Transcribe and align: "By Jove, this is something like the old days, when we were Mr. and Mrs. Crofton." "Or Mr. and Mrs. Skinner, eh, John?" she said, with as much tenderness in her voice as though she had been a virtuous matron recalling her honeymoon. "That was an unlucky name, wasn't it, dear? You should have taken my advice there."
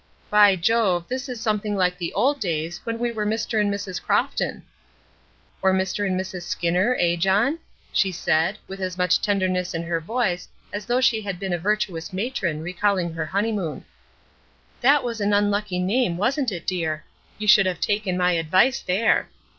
"By 0.31 0.55
Jove, 0.55 1.07
this 1.09 1.29
is 1.29 1.39
something 1.39 1.75
like 1.75 1.99
the 1.99 2.11
old 2.13 2.39
days, 2.39 2.81
when 2.85 2.97
we 2.97 3.11
were 3.11 3.23
Mr. 3.23 3.61
and 3.61 3.71
Mrs. 3.71 4.01
Crofton." 4.01 4.63
"Or 5.61 5.71
Mr. 5.73 6.07
and 6.07 6.19
Mrs. 6.19 6.41
Skinner, 6.41 6.97
eh, 6.99 7.15
John?" 7.15 7.59
she 7.93 8.11
said, 8.11 8.57
with 8.67 8.79
as 8.81 8.97
much 8.97 9.21
tenderness 9.21 9.75
in 9.75 9.83
her 9.83 9.99
voice 9.99 10.47
as 10.73 10.87
though 10.87 11.01
she 11.01 11.21
had 11.21 11.37
been 11.39 11.53
a 11.53 11.59
virtuous 11.59 12.11
matron 12.11 12.63
recalling 12.63 13.13
her 13.13 13.27
honeymoon. 13.27 13.85
"That 14.81 15.03
was 15.03 15.21
an 15.21 15.33
unlucky 15.33 15.77
name, 15.77 16.17
wasn't 16.17 16.51
it, 16.51 16.65
dear? 16.65 17.03
You 17.37 17.47
should 17.47 17.67
have 17.67 17.79
taken 17.79 18.17
my 18.17 18.31
advice 18.31 18.81
there." 18.81 19.29